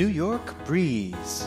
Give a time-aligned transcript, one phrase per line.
[0.00, 1.46] New York Breeze.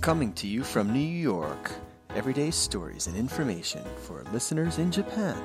[0.00, 1.72] Coming to you from New York,
[2.14, 5.36] everyday stories and information for listeners in Japan.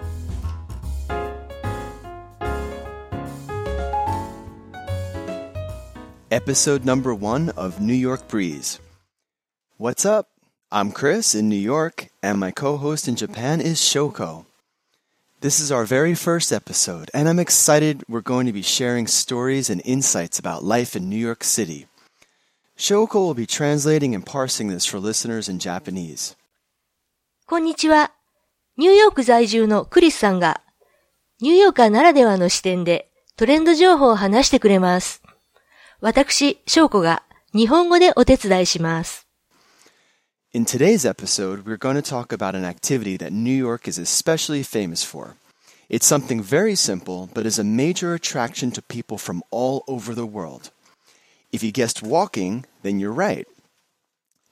[6.30, 8.80] Episode number one of New York Breeze.
[9.78, 10.30] What's up?
[10.72, 14.47] I'm Chris in New York, and my co host in Japan is Shoko.
[15.41, 19.69] This is our very first episode, and I'm excited we're going to be sharing stories
[19.69, 21.89] and insights about life in New York City.
[22.79, 26.37] Shoko will be translating and parsing this for listeners in Japanese.
[27.47, 28.13] こんにちは。
[28.77, 30.61] ニューヨーク在住のクリスさんが、
[31.41, 35.23] ニューヨーカーならではの視点でトレンド情報を話してくれます。
[36.01, 39.26] 私、翔子が日本語でお手伝いします。
[40.58, 44.64] In today's episode, we're going to talk about an activity that New York is especially
[44.64, 45.36] famous for.
[45.88, 50.26] It's something very simple, but is a major attraction to people from all over the
[50.26, 50.72] world.
[51.52, 53.48] If you guessed walking, then you're right.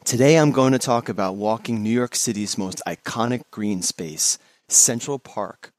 [0.03, 5.17] Today I'm going to talk about walking New York City's most iconic green space, Central
[5.17, 5.73] Park.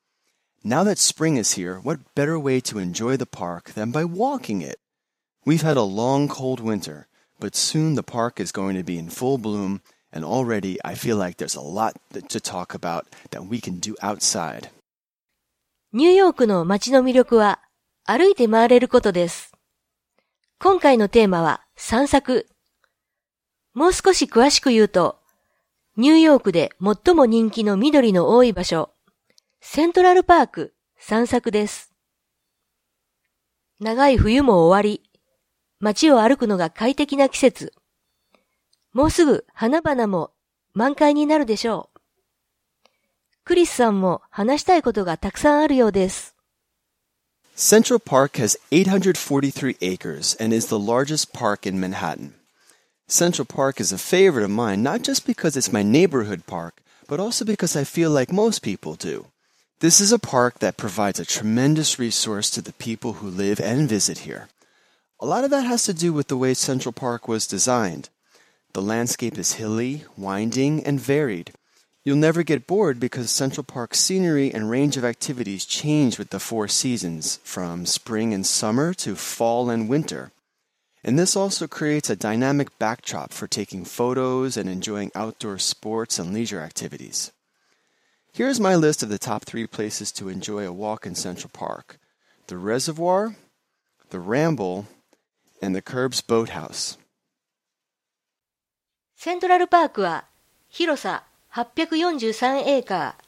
[0.65, 4.61] Now that spring is here, what better way to enjoy the park than by walking
[4.61, 4.81] it?
[5.45, 7.07] We've had a long, cold winter,
[7.39, 9.83] but soon the park is going to be in full bloom
[10.17, 13.95] and already I feel like there's a lot to talk about that we can do
[14.01, 14.71] outside.
[15.93, 17.61] ニューヨークの街の魅力は
[18.05, 19.53] 歩いて回れることです。
[20.59, 22.49] 今回のテーマは散策。
[23.75, 25.19] もう少し詳しく言うと、
[25.97, 28.91] ニューヨークで最も人気の緑の多い場所、
[29.61, 31.93] セントラルパーク散策です。
[33.81, 35.11] 長い冬も終わり、
[35.79, 37.73] 街を歩くのが快適な季節。
[38.97, 40.31] もうすぐ花々も
[40.73, 42.01] 満開になるでしょう。
[43.45, 46.35] クリスさんも話したいことがたくさんあるようです。
[47.55, 52.33] Central Park has 843 acres and is the largest park in Manhattan.
[53.07, 57.21] Central Park is a favorite of mine not just because it's my neighborhood park, but
[57.21, 59.27] also because I feel like most people do.
[59.81, 63.87] This is a park that provides a tremendous resource to the people who live and
[63.87, 64.49] visit here.
[65.21, 68.09] A lot of that has to do with the way Central Park was designed.
[68.77, 71.55] The landscape is hilly, winding, and varied.
[72.05, 76.39] You'll never get bored because Central Park's scenery and range of activities change with the
[76.39, 80.31] four seasons, from spring and summer to fall and winter.
[81.03, 86.35] And this also creates a dynamic backdrop for taking photos and enjoying outdoor sports and
[86.35, 87.33] leisure activities.
[88.35, 91.99] Here's my list of the top three places to enjoy a walk in Central Park
[92.49, 93.37] the Reservoir,
[94.11, 94.87] the Ramble,
[95.63, 96.99] and the Kerbs Boathouse.
[99.17, 100.25] セントラルパークは
[100.69, 103.25] 広さ843エーカー、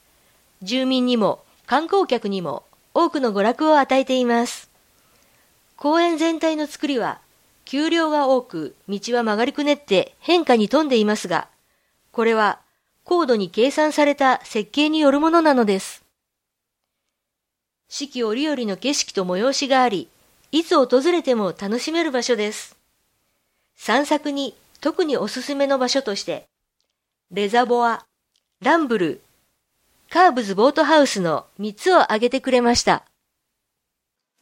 [0.62, 2.62] 住民にも観光客にも
[2.92, 4.68] 多くの娯楽を与えています。
[5.76, 7.20] 公園全体の作りは
[7.64, 11.48] 丘陵が多く道は曲がりくねって変化に富んでいますが、
[12.12, 12.60] これは
[13.04, 16.04] 高度に計算された設計によるものなのです。
[17.88, 20.08] 四季折々の景色と催しがあり、
[20.52, 22.76] いつ訪れても楽しめる場所です。
[23.74, 26.47] 散策に特におすすめの場所として、
[27.31, 28.05] レザボア、
[28.61, 29.21] ランブル、
[30.09, 33.05] カーブズボートハウスの3つを挙げてくれました。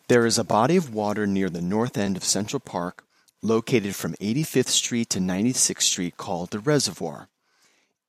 [0.08, 3.06] There is a body of water near the north end of Central Park,
[3.42, 7.30] located from 85th Street to 96th Street, called the Reservoir.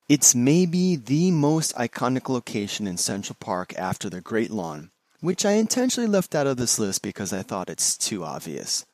[0.09, 4.91] It's maybe the most iconic location in Central Park after the Great Lawn,
[5.21, 8.85] which I intentionally left out of this list because I thought it's too obvious.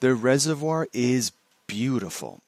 [0.00, 1.32] The reservoir is
[1.67, 2.41] beautiful.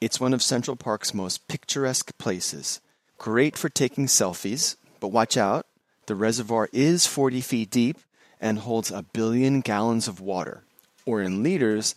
[0.00, 2.80] It's one of Central Park's most picturesque places.
[3.18, 5.66] Great for taking selfies, but watch out,
[6.06, 7.98] the reservoir is 40 feet deep
[8.40, 10.64] and holds a billion gallons of water,
[11.06, 11.94] or in liters,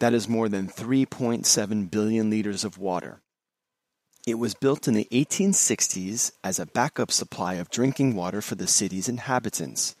[0.00, 3.20] that is more than 3.7 billion liters of water.
[4.26, 8.66] It was built in the 1860s as a backup supply of drinking water for the
[8.66, 9.96] city's inhabitants.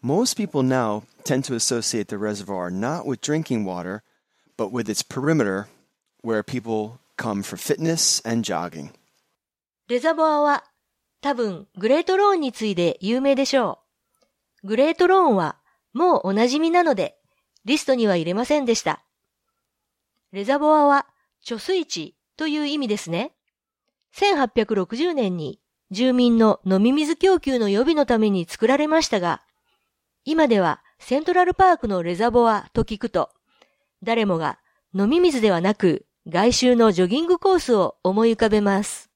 [0.00, 4.04] Most people now tend to associate the reservoir not with drinking water,
[4.60, 5.68] but with its perimeter
[6.22, 8.90] where people come for fitness and jogging.
[9.88, 10.64] レザボアは
[11.22, 13.78] 多分グレートローンに次いで有名でしょ
[14.62, 14.66] う。
[14.66, 15.56] グレートローンは
[15.94, 17.16] もうお馴染みなので
[17.64, 19.02] リストには入れませんでした。
[20.32, 21.06] レザボアは
[21.42, 23.32] 貯水池という意味ですね。
[24.14, 25.58] 1860年に
[25.90, 29.40] 住民の飲み水供給の予備のために作られましたが、
[30.26, 33.30] 今ではセントラルパークのレザボアと聞くと、
[34.03, 34.59] 誰もが
[34.93, 39.09] 飲み水ではなく外周のジョギングコースを思い浮かべます。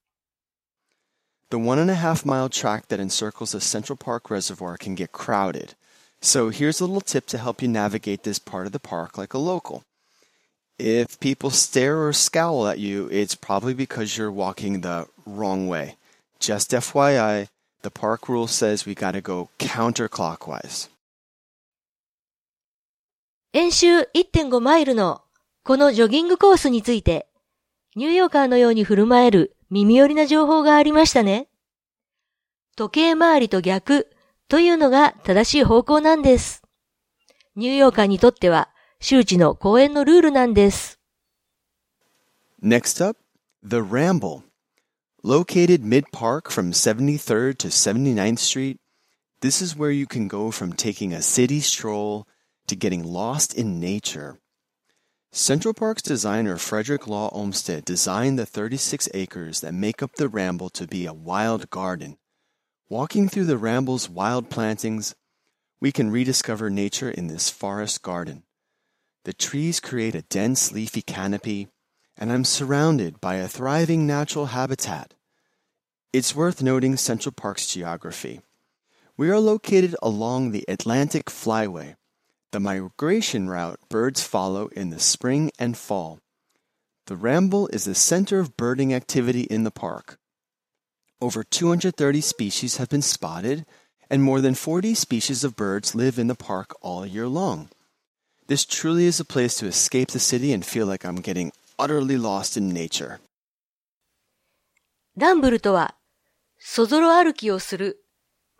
[1.50, 5.10] The one and a half mile track that encircles the Central Park Reservoir can get
[5.10, 5.74] crowded.
[6.22, 9.34] So here's a little tip to help you navigate this part of the park like
[9.34, 9.82] a local.
[10.78, 15.96] If people stare or scowl at you, it's probably because you're walking the wrong way.
[16.38, 17.48] Just FYI,
[17.82, 20.88] the park rule says we gotta go counterclockwise.
[23.55, 25.21] 演習1.5マイルの
[25.63, 27.29] このジョギングコースについて、
[27.95, 31.47] ニューヨーカーのように振る舞える耳寄りな情報がありましたね。
[32.75, 34.11] 時計回りと逆
[34.49, 36.63] というのが正しい方向なんです。
[37.55, 38.67] ニューヨーカーにとっては
[38.99, 40.99] 周知の公園のルールなんです。
[42.61, 43.17] Next up,
[43.63, 44.41] The Ramble.
[45.23, 48.79] Located mid-park from 73rd to 79th Street,
[49.39, 52.25] this is where you can go from taking a city stroll
[52.67, 54.39] to getting lost in nature.
[55.31, 60.69] Central Park's designer Frederick Law Olmsted designed the 36 acres that make up the Ramble
[60.69, 62.17] to be a wild garden.
[62.87, 65.13] Walking through the Ramble's wild plantings,
[65.81, 68.43] we can rediscover nature in this forest garden.
[69.25, 71.67] The trees create a dense leafy canopy,
[72.15, 75.15] and I'm surrounded by a thriving natural habitat.
[76.13, 78.39] It's worth noting Central Park's geography.
[79.17, 81.95] We are located along the Atlantic Flyway,
[82.54, 86.18] the migration route birds follow in the spring and fall.
[87.06, 90.18] The Ramble is the center of birding activity in the park.
[91.20, 93.66] Over 230 species have been spotted,
[94.08, 97.68] and more than 40 species of birds live in the park all year long.
[98.48, 102.16] This truly is a place to escape the city and feel like I'm getting utterly
[102.16, 103.20] lost in nature.
[105.16, 105.94] ランブルとは、
[106.58, 108.04] そぞろ歩きをする、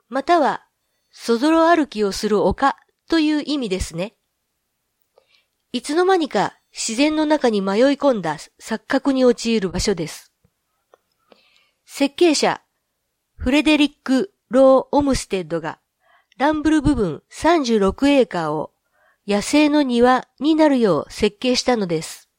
[0.09, 0.67] または、
[1.11, 2.77] そぞろ歩きをする丘
[3.08, 4.16] という意味ですね。
[5.72, 10.34] いつの間にか自然の中に迷い込んだ錯覚に陥る場所です。
[11.86, 12.62] 設計者、
[13.36, 15.80] フレデリック・ロー・オムステッドが
[16.38, 18.74] ランブル部分36エーカーを
[19.28, 22.30] 野生の庭になるよう設計したのです。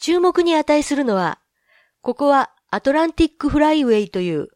[0.00, 1.38] 注目に値するのは、
[2.00, 4.48] ここはアトランティックフライウェイという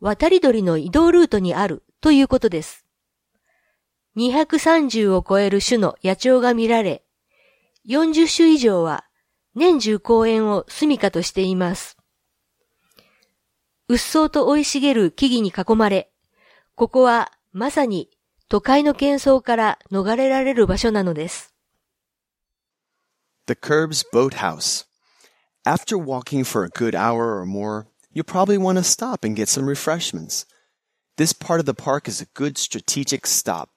[0.00, 2.85] 渡り鳥の移動ルートにあるということです。
[4.16, 7.04] 230を超える種の野鳥が見られ、
[7.88, 9.04] 40種以上は
[9.54, 11.96] 年中公園を住処としています。
[13.88, 16.10] うっそうと生い茂る木々に囲まれ、
[16.74, 18.10] ここはまさに
[18.48, 21.54] 都会の喧騒から逃れられる場所なのです。
[23.46, 24.86] The Curbs Boathouse
[25.64, 29.48] After walking for a good hour or more, you'll probably want to stop and get
[29.48, 30.46] some refreshments.
[31.16, 33.70] This part of the park is a good strategic stop.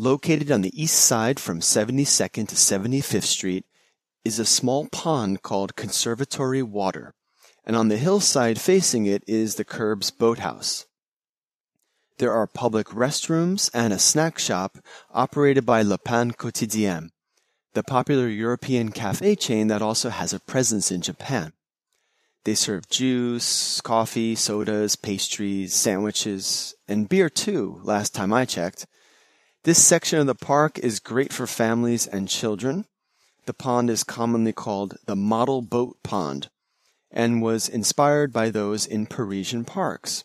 [0.00, 3.66] Located on the east side from 72nd to 75th Street
[4.24, 7.12] is a small pond called Conservatory Water,
[7.66, 10.86] and on the hillside facing it is the Kerbs Boathouse.
[12.16, 14.78] There are public restrooms and a snack shop
[15.10, 17.10] operated by Le Pain Quotidien,
[17.74, 21.52] the popular European cafe chain that also has a presence in Japan.
[22.44, 28.86] They serve juice, coffee, sodas, pastries, sandwiches, and beer too, last time I checked.
[29.63, 32.85] This section of the park is great for families and children.
[33.45, 36.49] The pond is commonly called the Model Boat Pond
[37.11, 40.23] and was inspired by those in Parisian parks.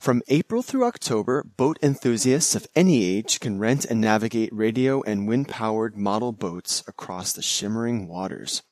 [0.00, 5.28] From April through October, boat enthusiasts of any age can rent and navigate radio and
[5.28, 8.62] wind powered model boats across the shimmering waters.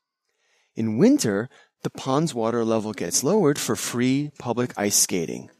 [0.74, 1.50] In winter,
[1.82, 5.50] the pond's water level gets lowered for free public ice skating.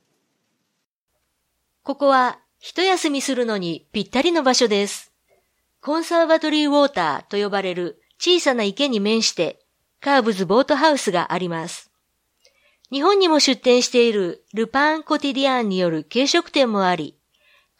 [1.85, 5.12] ここは 一休みするのにぴったりの場所です。
[5.82, 9.60] コンサーバトリーウォーターと呼ばれる小さな池に面して
[10.00, 11.91] カーブズボートハウスがあります。
[12.89, 17.17] 日本にも出店しているルパンコティディアンによる軽食店もあり、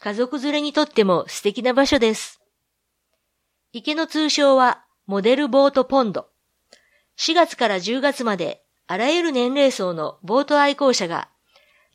[0.00, 2.42] 家族連れにとっても素敵な場所です。
[3.72, 6.28] 池の通称はモデルボートポンド。
[7.18, 11.30] 4月から10月まであらゆる年齢層のボート愛好者が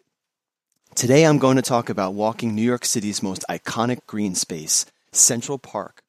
[0.97, 5.57] Today I'm going to talk about walking New York City's most iconic green space, Central
[5.57, 6.03] Park.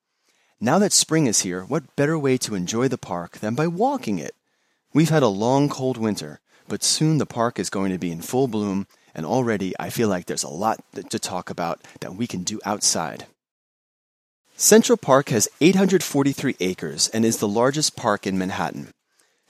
[0.59, 4.17] Now that spring is here, what better way to enjoy the park than by walking
[4.17, 4.35] it?
[4.91, 8.21] We've had a long cold winter, but soon the park is going to be in
[8.21, 12.25] full bloom, and already I feel like there's a lot to talk about that we
[12.25, 13.27] can do outside.
[14.57, 18.89] Central Park has 843 acres and is the largest park in Manhattan.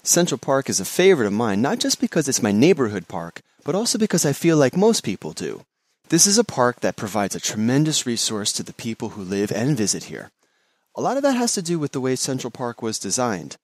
[0.03, 3.75] Central Park is a favorite of mine, not just because it's my neighborhood park, but
[3.75, 5.63] also because I feel like most people do.
[6.09, 9.77] This is a park that provides a tremendous resource to the people who live and
[9.77, 10.31] visit here.
[10.95, 13.57] A lot of that has to do with the way Central Park was designed.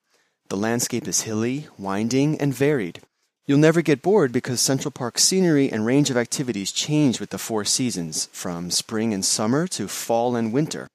[0.50, 3.02] The landscape is hilly, winding, and varied.
[3.48, 7.40] You'll never get bored because Central Park's scenery and range of activities change with the
[7.40, 10.88] four seasons, from spring and summer to fall and winter.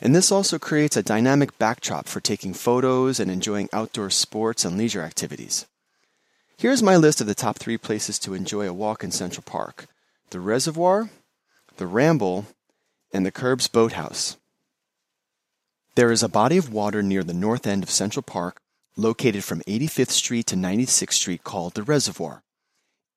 [0.00, 4.78] And this also creates a dynamic backdrop for taking photos and enjoying outdoor sports and
[4.78, 5.66] leisure activities.
[6.56, 9.86] Here's my list of the top three places to enjoy a walk in Central Park
[10.30, 11.10] the Reservoir,
[11.76, 12.46] the Ramble,
[13.12, 14.36] and the Kerbs Boathouse.
[15.94, 18.62] There is a body of water near the north end of Central Park,
[18.96, 22.42] located from 85th Street to 96th Street, called the Reservoir.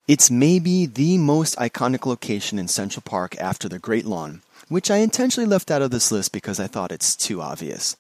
[0.08, 4.98] It's maybe the most iconic location in Central Park after the Great Lawn, which I
[4.98, 7.96] intentionally left out of this list because I thought it's too obvious.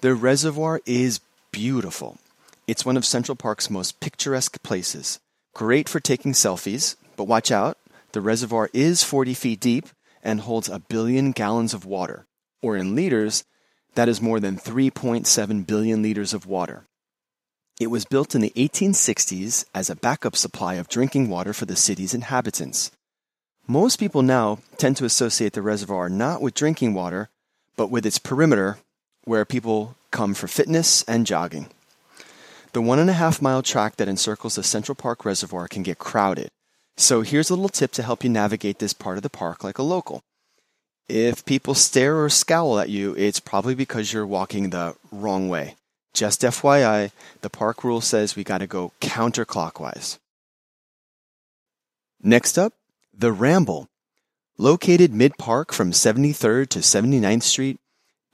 [0.00, 1.20] The reservoir is
[1.52, 2.18] beautiful.
[2.66, 5.20] It's one of Central Park's most picturesque places.
[5.54, 7.78] Great for taking selfies, but watch out,
[8.12, 9.88] the reservoir is 40 feet deep
[10.22, 12.26] and holds a billion gallons of water,
[12.60, 13.44] or in liters,
[13.94, 16.84] that is more than 3.7 billion liters of water.
[17.78, 21.76] It was built in the 1860s as a backup supply of drinking water for the
[21.76, 22.90] city's inhabitants.
[23.68, 27.30] Most people now tend to associate the reservoir not with drinking water,
[27.76, 28.78] but with its perimeter,
[29.24, 31.66] where people come for fitness and jogging.
[32.74, 35.98] The one and a half mile track that encircles the Central Park Reservoir can get
[35.98, 36.48] crowded.
[36.96, 39.78] So here's a little tip to help you navigate this part of the park like
[39.78, 40.22] a local.
[41.08, 45.74] If people stare or scowl at you, it's probably because you're walking the wrong way.
[46.14, 47.10] Just FYI,
[47.42, 50.18] the park rule says we got to go counterclockwise.
[52.22, 52.72] Next up,
[53.18, 53.88] the Ramble.
[54.58, 57.80] Located mid park from 73rd to 79th Street,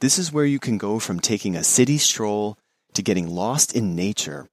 [0.01, 2.59] this is where you can go from taking a city stroll
[2.95, 4.49] to getting lost in nature.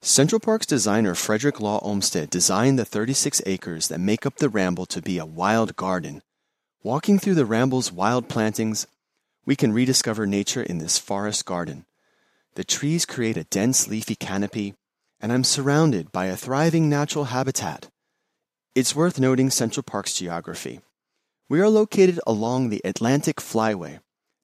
[0.00, 4.86] Central Park's designer Frederick Law Olmsted designed the 36 acres that make up the Ramble
[4.86, 6.22] to be a wild garden.
[6.82, 8.86] Walking through the Ramble's wild plantings,
[9.44, 11.84] we can rediscover nature in this forest garden.
[12.54, 14.74] The trees create a dense leafy canopy,
[15.20, 17.91] and I'm surrounded by a thriving natural habitat.
[18.74, 20.80] It's worth noting Central Park's geography.
[21.46, 24.00] We are located along the Atlantic Flyway,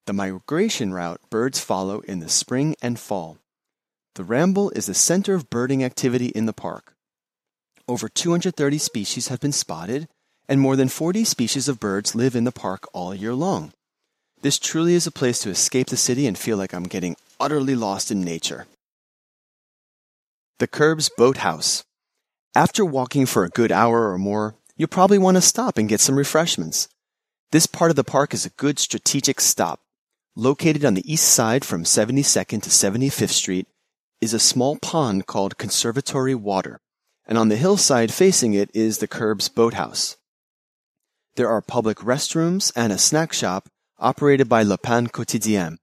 [0.06, 3.38] the migration route birds follow in the spring and fall.
[4.16, 6.94] The Ramble is the center of birding activity in the park.
[7.88, 10.08] Over 230 species have been spotted,
[10.46, 13.72] and more than 40 species of birds live in the park all year long.
[14.42, 17.74] This truly is a place to escape the city and feel like I'm getting utterly
[17.74, 18.66] lost in nature.
[20.58, 21.84] The Kerbs Boathouse.
[22.54, 26.00] After walking for a good hour or more, you'll probably want to stop and get
[26.00, 26.88] some refreshments.
[27.50, 29.80] This part of the park is a good strategic stop.
[30.34, 33.66] Located on the east side from 72nd to 75th Street
[34.20, 36.80] is a small pond called Conservatory Water,
[37.26, 40.16] and on the hillside facing it is the Kerbs Boathouse.
[41.36, 45.78] There are public restrooms and a snack shop operated by Le Pain Quotidien,